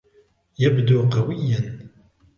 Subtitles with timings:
[0.59, 1.79] يبدو قوياً.